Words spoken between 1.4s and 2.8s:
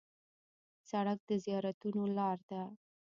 زیارتونو لار ده.